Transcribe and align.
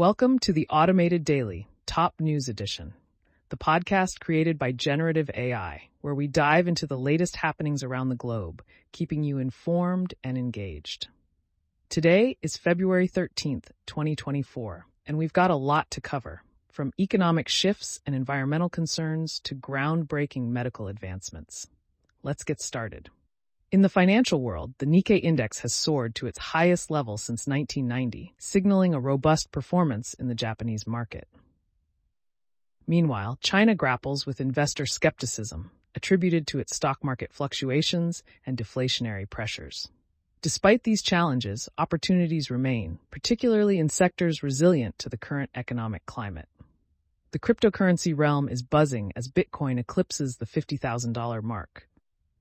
Welcome 0.00 0.38
to 0.38 0.54
the 0.54 0.66
Automated 0.70 1.26
Daily, 1.26 1.68
Top 1.84 2.14
News 2.20 2.48
Edition, 2.48 2.94
the 3.50 3.58
podcast 3.58 4.18
created 4.18 4.58
by 4.58 4.72
Generative 4.72 5.28
AI, 5.34 5.90
where 6.00 6.14
we 6.14 6.26
dive 6.26 6.66
into 6.66 6.86
the 6.86 6.96
latest 6.96 7.36
happenings 7.36 7.82
around 7.84 8.08
the 8.08 8.14
globe, 8.14 8.62
keeping 8.92 9.22
you 9.22 9.36
informed 9.36 10.14
and 10.24 10.38
engaged. 10.38 11.08
Today 11.90 12.38
is 12.40 12.56
February 12.56 13.08
13th, 13.08 13.72
2024, 13.84 14.86
and 15.06 15.18
we've 15.18 15.34
got 15.34 15.50
a 15.50 15.54
lot 15.54 15.90
to 15.90 16.00
cover, 16.00 16.44
from 16.70 16.94
economic 16.98 17.46
shifts 17.46 18.00
and 18.06 18.14
environmental 18.14 18.70
concerns 18.70 19.38
to 19.40 19.54
groundbreaking 19.54 20.48
medical 20.48 20.88
advancements. 20.88 21.66
Let's 22.22 22.42
get 22.42 22.62
started. 22.62 23.10
In 23.72 23.82
the 23.82 23.88
financial 23.88 24.40
world, 24.40 24.74
the 24.78 24.86
Nikkei 24.86 25.20
index 25.22 25.60
has 25.60 25.72
soared 25.72 26.16
to 26.16 26.26
its 26.26 26.40
highest 26.40 26.90
level 26.90 27.16
since 27.16 27.46
1990, 27.46 28.34
signaling 28.36 28.94
a 28.94 29.00
robust 29.00 29.52
performance 29.52 30.12
in 30.14 30.26
the 30.26 30.34
Japanese 30.34 30.88
market. 30.88 31.28
Meanwhile, 32.88 33.38
China 33.40 33.76
grapples 33.76 34.26
with 34.26 34.40
investor 34.40 34.86
skepticism, 34.86 35.70
attributed 35.94 36.48
to 36.48 36.58
its 36.58 36.74
stock 36.74 37.04
market 37.04 37.32
fluctuations 37.32 38.24
and 38.44 38.58
deflationary 38.58 39.30
pressures. 39.30 39.88
Despite 40.42 40.82
these 40.82 41.00
challenges, 41.00 41.68
opportunities 41.78 42.50
remain, 42.50 42.98
particularly 43.12 43.78
in 43.78 43.88
sectors 43.88 44.42
resilient 44.42 44.98
to 44.98 45.08
the 45.08 45.18
current 45.18 45.50
economic 45.54 46.04
climate. 46.06 46.48
The 47.30 47.38
cryptocurrency 47.38 48.18
realm 48.18 48.48
is 48.48 48.64
buzzing 48.64 49.12
as 49.14 49.28
Bitcoin 49.28 49.78
eclipses 49.78 50.38
the 50.38 50.46
$50,000 50.46 51.42
mark. 51.44 51.86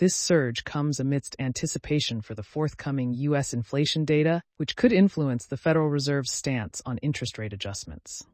This 0.00 0.16
surge 0.16 0.64
comes 0.64 0.98
amidst 0.98 1.36
anticipation 1.38 2.22
for 2.22 2.34
the 2.34 2.42
forthcoming 2.42 3.12
U.S. 3.12 3.52
inflation 3.52 4.06
data, 4.06 4.42
which 4.56 4.74
could 4.74 4.94
influence 4.94 5.44
the 5.44 5.58
Federal 5.58 5.90
Reserve's 5.90 6.32
stance 6.32 6.80
on 6.86 6.96
interest 7.02 7.36
rate 7.36 7.52
adjustments. 7.52 8.24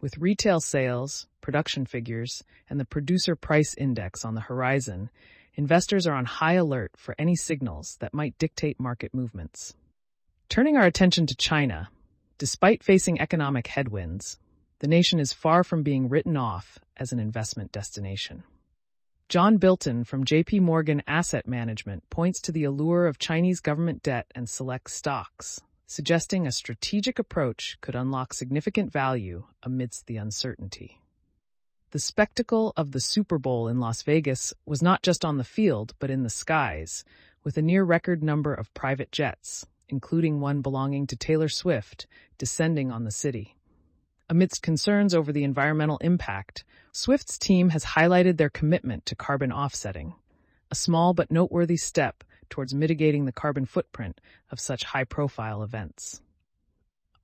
With 0.00 0.18
retail 0.18 0.60
sales, 0.60 1.26
production 1.40 1.84
figures, 1.84 2.44
and 2.68 2.78
the 2.78 2.84
producer 2.84 3.34
price 3.34 3.74
index 3.74 4.24
on 4.24 4.36
the 4.36 4.42
horizon, 4.42 5.10
investors 5.56 6.06
are 6.06 6.14
on 6.14 6.26
high 6.26 6.52
alert 6.52 6.92
for 6.96 7.16
any 7.18 7.34
signals 7.34 7.96
that 7.98 8.14
might 8.14 8.38
dictate 8.38 8.78
market 8.78 9.12
movements. 9.12 9.74
Turning 10.48 10.76
our 10.76 10.86
attention 10.86 11.26
to 11.26 11.34
China, 11.34 11.88
despite 12.38 12.84
facing 12.84 13.20
economic 13.20 13.66
headwinds, 13.66 14.38
the 14.78 14.86
nation 14.86 15.18
is 15.18 15.32
far 15.32 15.64
from 15.64 15.82
being 15.82 16.08
written 16.08 16.36
off 16.36 16.78
as 16.96 17.10
an 17.10 17.18
investment 17.18 17.72
destination. 17.72 18.44
John 19.30 19.58
Bilton 19.58 20.02
from 20.02 20.24
JP 20.24 20.62
Morgan 20.62 21.04
Asset 21.06 21.46
Management 21.46 22.02
points 22.10 22.40
to 22.40 22.50
the 22.50 22.64
allure 22.64 23.06
of 23.06 23.20
Chinese 23.20 23.60
government 23.60 24.02
debt 24.02 24.26
and 24.34 24.48
select 24.48 24.90
stocks, 24.90 25.60
suggesting 25.86 26.48
a 26.48 26.50
strategic 26.50 27.20
approach 27.20 27.78
could 27.80 27.94
unlock 27.94 28.34
significant 28.34 28.90
value 28.90 29.44
amidst 29.62 30.08
the 30.08 30.16
uncertainty. 30.16 31.00
The 31.92 32.00
spectacle 32.00 32.72
of 32.76 32.90
the 32.90 32.98
Super 32.98 33.38
Bowl 33.38 33.68
in 33.68 33.78
Las 33.78 34.02
Vegas 34.02 34.52
was 34.66 34.82
not 34.82 35.00
just 35.00 35.24
on 35.24 35.36
the 35.36 35.44
field, 35.44 35.94
but 36.00 36.10
in 36.10 36.24
the 36.24 36.28
skies, 36.28 37.04
with 37.44 37.56
a 37.56 37.62
near 37.62 37.84
record 37.84 38.24
number 38.24 38.52
of 38.52 38.74
private 38.74 39.12
jets, 39.12 39.64
including 39.88 40.40
one 40.40 40.60
belonging 40.60 41.06
to 41.06 41.14
Taylor 41.14 41.48
Swift, 41.48 42.08
descending 42.36 42.90
on 42.90 43.04
the 43.04 43.12
city. 43.12 43.54
Amidst 44.30 44.62
concerns 44.62 45.12
over 45.12 45.32
the 45.32 45.42
environmental 45.42 45.98
impact, 45.98 46.62
Swift's 46.92 47.36
team 47.36 47.70
has 47.70 47.84
highlighted 47.84 48.36
their 48.36 48.48
commitment 48.48 49.04
to 49.06 49.16
carbon 49.16 49.50
offsetting, 49.50 50.14
a 50.70 50.76
small 50.76 51.14
but 51.14 51.32
noteworthy 51.32 51.76
step 51.76 52.22
towards 52.48 52.72
mitigating 52.72 53.24
the 53.24 53.32
carbon 53.32 53.66
footprint 53.66 54.20
of 54.52 54.60
such 54.60 54.84
high 54.84 55.02
profile 55.02 55.64
events. 55.64 56.22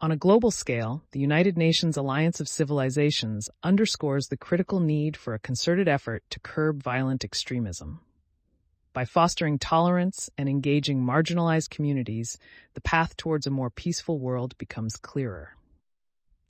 On 0.00 0.10
a 0.10 0.16
global 0.16 0.50
scale, 0.50 1.04
the 1.12 1.20
United 1.20 1.56
Nations 1.56 1.96
Alliance 1.96 2.40
of 2.40 2.48
Civilizations 2.48 3.48
underscores 3.62 4.26
the 4.26 4.36
critical 4.36 4.80
need 4.80 5.16
for 5.16 5.32
a 5.32 5.38
concerted 5.38 5.86
effort 5.86 6.24
to 6.30 6.40
curb 6.40 6.82
violent 6.82 7.22
extremism. 7.22 8.00
By 8.92 9.04
fostering 9.04 9.60
tolerance 9.60 10.28
and 10.36 10.48
engaging 10.48 11.04
marginalized 11.04 11.70
communities, 11.70 12.36
the 12.74 12.80
path 12.80 13.16
towards 13.16 13.46
a 13.46 13.50
more 13.52 13.70
peaceful 13.70 14.18
world 14.18 14.58
becomes 14.58 14.96
clearer 14.96 15.56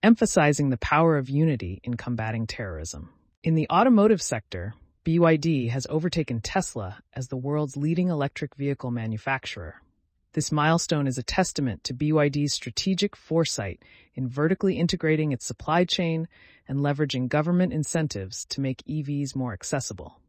emphasizing 0.06 0.70
the 0.70 0.76
power 0.76 1.18
of 1.18 1.28
unity 1.28 1.80
in 1.82 1.96
combating 1.96 2.46
terrorism. 2.46 3.10
In 3.42 3.56
the 3.56 3.66
automotive 3.68 4.22
sector, 4.22 4.72
BYD 5.04 5.70
has 5.70 5.84
overtaken 5.90 6.40
Tesla 6.40 6.98
as 7.12 7.26
the 7.26 7.36
world's 7.36 7.76
leading 7.76 8.06
electric 8.06 8.54
vehicle 8.54 8.92
manufacturer. 8.92 9.82
This 10.32 10.52
milestone 10.52 11.08
is 11.08 11.18
a 11.18 11.24
testament 11.24 11.82
to 11.82 11.92
BYD's 11.92 12.54
strategic 12.54 13.16
foresight 13.16 13.82
in 14.14 14.28
vertically 14.28 14.78
integrating 14.78 15.32
its 15.32 15.44
supply 15.44 15.84
chain 15.84 16.28
and 16.68 16.78
leveraging 16.78 17.26
government 17.28 17.72
incentives 17.72 18.44
to 18.50 18.60
make 18.60 18.84
EVs 18.88 19.34
more 19.34 19.52
accessible. 19.52 20.20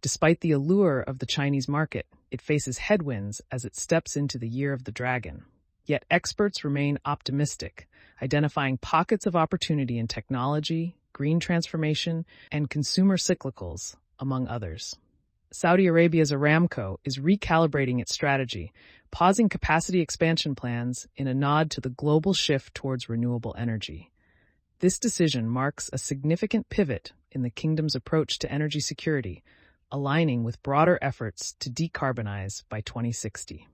Despite 0.00 0.40
the 0.40 0.50
allure 0.50 1.02
of 1.02 1.20
the 1.20 1.26
Chinese 1.26 1.68
market, 1.68 2.06
it 2.32 2.42
faces 2.42 2.78
headwinds 2.78 3.40
as 3.52 3.64
it 3.64 3.76
steps 3.76 4.16
into 4.16 4.38
the 4.38 4.48
year 4.48 4.72
of 4.72 4.82
the 4.82 4.92
dragon. 4.92 5.44
Yet 5.90 6.04
experts 6.08 6.62
remain 6.62 7.00
optimistic, 7.04 7.88
identifying 8.22 8.78
pockets 8.78 9.26
of 9.26 9.34
opportunity 9.34 9.98
in 9.98 10.06
technology, 10.06 10.94
green 11.12 11.40
transformation, 11.40 12.24
and 12.52 12.70
consumer 12.70 13.16
cyclicals, 13.16 13.96
among 14.20 14.46
others. 14.46 14.94
Saudi 15.50 15.88
Arabia's 15.88 16.30
Aramco 16.30 16.98
is 17.04 17.18
recalibrating 17.18 18.00
its 18.00 18.14
strategy, 18.14 18.72
pausing 19.10 19.48
capacity 19.48 20.00
expansion 20.00 20.54
plans 20.54 21.08
in 21.16 21.26
a 21.26 21.34
nod 21.34 21.72
to 21.72 21.80
the 21.80 21.90
global 21.90 22.34
shift 22.34 22.72
towards 22.72 23.08
renewable 23.08 23.56
energy. 23.58 24.12
This 24.78 24.96
decision 24.96 25.48
marks 25.48 25.90
a 25.92 25.98
significant 25.98 26.68
pivot 26.68 27.14
in 27.32 27.42
the 27.42 27.50
kingdom's 27.50 27.96
approach 27.96 28.38
to 28.38 28.52
energy 28.52 28.78
security, 28.78 29.42
aligning 29.90 30.44
with 30.44 30.62
broader 30.62 31.00
efforts 31.02 31.56
to 31.58 31.68
decarbonize 31.68 32.62
by 32.68 32.80
2060. 32.80 33.66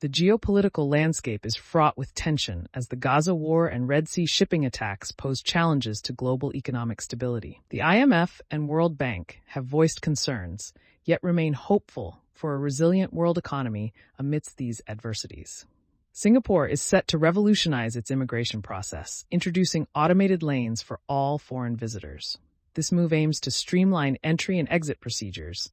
The 0.00 0.10
geopolitical 0.10 0.90
landscape 0.90 1.46
is 1.46 1.56
fraught 1.56 1.96
with 1.96 2.14
tension 2.14 2.68
as 2.74 2.88
the 2.88 2.96
Gaza 2.96 3.34
war 3.34 3.66
and 3.66 3.88
Red 3.88 4.10
Sea 4.10 4.26
shipping 4.26 4.66
attacks 4.66 5.10
pose 5.10 5.40
challenges 5.40 6.02
to 6.02 6.12
global 6.12 6.54
economic 6.54 7.00
stability. 7.00 7.62
The 7.70 7.78
IMF 7.78 8.42
and 8.50 8.68
World 8.68 8.98
Bank 8.98 9.40
have 9.46 9.64
voiced 9.64 10.02
concerns, 10.02 10.74
yet 11.06 11.22
remain 11.22 11.54
hopeful 11.54 12.20
for 12.34 12.52
a 12.52 12.58
resilient 12.58 13.14
world 13.14 13.38
economy 13.38 13.94
amidst 14.18 14.58
these 14.58 14.82
adversities. 14.86 15.64
Singapore 16.12 16.66
is 16.66 16.82
set 16.82 17.08
to 17.08 17.16
revolutionize 17.16 17.96
its 17.96 18.10
immigration 18.10 18.60
process, 18.60 19.24
introducing 19.30 19.86
automated 19.94 20.42
lanes 20.42 20.82
for 20.82 21.00
all 21.08 21.38
foreign 21.38 21.74
visitors. 21.74 22.36
This 22.74 22.92
move 22.92 23.14
aims 23.14 23.40
to 23.40 23.50
streamline 23.50 24.18
entry 24.22 24.58
and 24.58 24.68
exit 24.68 25.00
procedures, 25.00 25.72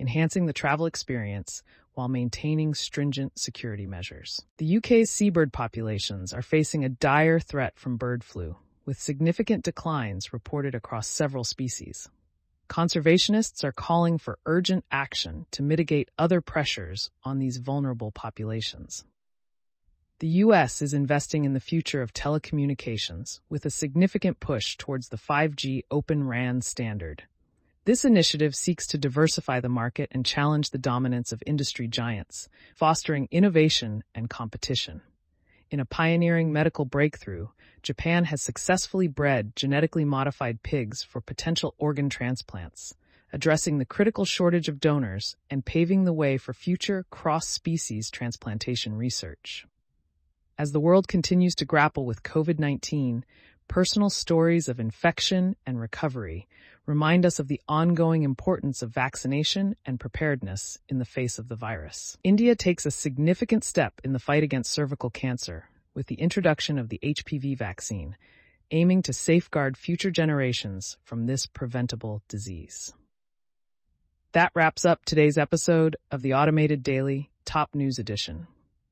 enhancing 0.00 0.46
the 0.46 0.52
travel 0.52 0.86
experience 0.86 1.62
while 1.92 2.08
maintaining 2.08 2.74
stringent 2.74 3.38
security 3.38 3.86
measures. 3.86 4.40
The 4.56 4.78
UK's 4.78 5.10
seabird 5.10 5.52
populations 5.52 6.32
are 6.32 6.42
facing 6.42 6.84
a 6.84 6.88
dire 6.88 7.38
threat 7.38 7.78
from 7.78 7.98
bird 7.98 8.24
flu, 8.24 8.56
with 8.86 8.98
significant 8.98 9.62
declines 9.62 10.32
reported 10.32 10.74
across 10.74 11.06
several 11.06 11.44
species. 11.44 12.08
Conservationists 12.68 13.62
are 13.64 13.72
calling 13.72 14.16
for 14.16 14.38
urgent 14.46 14.84
action 14.90 15.44
to 15.50 15.62
mitigate 15.62 16.10
other 16.16 16.40
pressures 16.40 17.10
on 17.24 17.38
these 17.38 17.58
vulnerable 17.58 18.12
populations. 18.12 19.04
The 20.20 20.28
U.S. 20.28 20.80
is 20.80 20.94
investing 20.94 21.44
in 21.44 21.52
the 21.52 21.60
future 21.60 22.02
of 22.02 22.12
telecommunications 22.12 23.40
with 23.48 23.66
a 23.66 23.70
significant 23.70 24.38
push 24.38 24.76
towards 24.76 25.08
the 25.08 25.16
5G 25.16 25.84
Open 25.90 26.28
RAN 26.28 26.62
standard, 26.62 27.24
this 27.86 28.04
initiative 28.04 28.54
seeks 28.54 28.86
to 28.88 28.98
diversify 28.98 29.60
the 29.60 29.68
market 29.68 30.08
and 30.12 30.26
challenge 30.26 30.70
the 30.70 30.78
dominance 30.78 31.32
of 31.32 31.42
industry 31.46 31.88
giants, 31.88 32.48
fostering 32.74 33.26
innovation 33.30 34.04
and 34.14 34.28
competition. 34.28 35.00
In 35.70 35.80
a 35.80 35.86
pioneering 35.86 36.52
medical 36.52 36.84
breakthrough, 36.84 37.48
Japan 37.82 38.24
has 38.24 38.42
successfully 38.42 39.08
bred 39.08 39.56
genetically 39.56 40.04
modified 40.04 40.62
pigs 40.62 41.02
for 41.02 41.22
potential 41.22 41.74
organ 41.78 42.10
transplants, 42.10 42.94
addressing 43.32 43.78
the 43.78 43.86
critical 43.86 44.26
shortage 44.26 44.68
of 44.68 44.80
donors 44.80 45.36
and 45.48 45.64
paving 45.64 46.04
the 46.04 46.12
way 46.12 46.36
for 46.36 46.52
future 46.52 47.06
cross-species 47.10 48.10
transplantation 48.10 48.94
research. 48.94 49.66
As 50.58 50.72
the 50.72 50.80
world 50.80 51.08
continues 51.08 51.54
to 51.54 51.64
grapple 51.64 52.04
with 52.04 52.22
COVID-19, 52.22 53.22
personal 53.70 54.10
stories 54.10 54.68
of 54.68 54.80
infection 54.80 55.54
and 55.64 55.80
recovery 55.80 56.48
remind 56.86 57.24
us 57.24 57.38
of 57.38 57.46
the 57.46 57.60
ongoing 57.68 58.24
importance 58.24 58.82
of 58.82 58.92
vaccination 58.92 59.76
and 59.86 60.00
preparedness 60.00 60.76
in 60.88 60.98
the 60.98 61.04
face 61.04 61.38
of 61.38 61.46
the 61.46 61.54
virus. 61.54 62.18
India 62.24 62.56
takes 62.56 62.84
a 62.84 62.90
significant 62.90 63.62
step 63.62 64.00
in 64.02 64.12
the 64.12 64.18
fight 64.18 64.42
against 64.42 64.72
cervical 64.72 65.08
cancer 65.08 65.68
with 65.94 66.08
the 66.08 66.16
introduction 66.16 66.80
of 66.80 66.88
the 66.88 66.98
HPV 67.00 67.56
vaccine, 67.56 68.16
aiming 68.72 69.02
to 69.02 69.12
safeguard 69.12 69.76
future 69.76 70.10
generations 70.10 70.98
from 71.04 71.26
this 71.26 71.46
preventable 71.46 72.24
disease. 72.26 72.92
That 74.32 74.50
wraps 74.56 74.84
up 74.84 75.04
today's 75.04 75.38
episode 75.38 75.94
of 76.10 76.22
the 76.22 76.34
Automated 76.34 76.82
Daily 76.82 77.30
Top 77.44 77.72
News 77.76 78.00
Edition. 78.00 78.48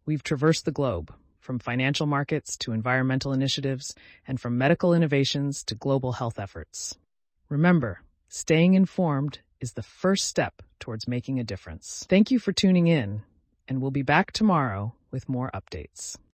We've 0.06 0.22
traversed 0.22 0.66
the 0.66 0.70
globe 0.70 1.12
from 1.48 1.58
financial 1.58 2.04
markets 2.04 2.58
to 2.58 2.72
environmental 2.72 3.32
initiatives, 3.32 3.94
and 4.26 4.38
from 4.38 4.58
medical 4.58 4.92
innovations 4.92 5.64
to 5.64 5.74
global 5.74 6.12
health 6.12 6.38
efforts. 6.38 6.98
Remember, 7.48 8.02
staying 8.28 8.74
informed 8.74 9.38
is 9.58 9.72
the 9.72 9.82
first 9.82 10.26
step 10.26 10.60
towards 10.78 11.08
making 11.08 11.40
a 11.40 11.44
difference. 11.44 12.04
Thank 12.06 12.30
you 12.30 12.38
for 12.38 12.52
tuning 12.52 12.86
in, 12.86 13.22
and 13.66 13.80
we'll 13.80 13.90
be 13.90 14.02
back 14.02 14.30
tomorrow 14.30 14.92
with 15.10 15.26
more 15.26 15.50
updates. 15.54 16.18